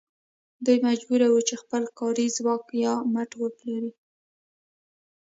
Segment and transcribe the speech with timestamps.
[0.65, 3.91] دوی مجبور وو چې خپل کاري ځواک یا مټ وپلوري